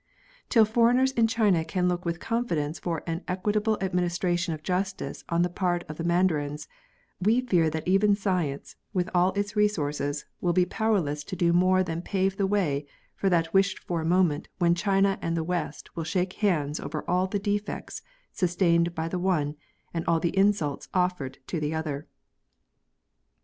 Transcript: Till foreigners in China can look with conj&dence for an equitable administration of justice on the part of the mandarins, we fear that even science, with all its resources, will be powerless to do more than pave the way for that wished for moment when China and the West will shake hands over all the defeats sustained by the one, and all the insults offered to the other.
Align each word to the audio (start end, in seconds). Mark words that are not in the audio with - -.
Till 0.49 0.65
foreigners 0.65 1.11
in 1.11 1.27
China 1.27 1.63
can 1.63 1.87
look 1.87 2.05
with 2.05 2.19
conj&dence 2.19 2.79
for 2.79 3.03
an 3.05 3.23
equitable 3.27 3.77
administration 3.81 4.51
of 4.51 4.63
justice 4.63 5.23
on 5.29 5.43
the 5.43 5.47
part 5.49 5.83
of 5.87 5.97
the 5.97 6.03
mandarins, 6.03 6.67
we 7.21 7.39
fear 7.39 7.69
that 7.69 7.87
even 7.87 8.15
science, 8.15 8.75
with 8.93 9.11
all 9.13 9.31
its 9.33 9.55
resources, 9.55 10.25
will 10.41 10.53
be 10.53 10.65
powerless 10.65 11.23
to 11.25 11.35
do 11.35 11.53
more 11.53 11.83
than 11.83 12.01
pave 12.01 12.35
the 12.37 12.47
way 12.47 12.87
for 13.15 13.29
that 13.29 13.53
wished 13.53 13.77
for 13.77 14.03
moment 14.03 14.47
when 14.57 14.73
China 14.73 15.19
and 15.21 15.37
the 15.37 15.43
West 15.43 15.95
will 15.95 16.03
shake 16.03 16.33
hands 16.41 16.79
over 16.79 17.07
all 17.07 17.27
the 17.27 17.37
defeats 17.37 18.01
sustained 18.31 18.95
by 18.95 19.07
the 19.07 19.19
one, 19.19 19.55
and 19.93 20.03
all 20.07 20.19
the 20.19 20.35
insults 20.35 20.89
offered 20.95 21.37
to 21.45 21.59
the 21.59 21.75
other. 21.75 22.07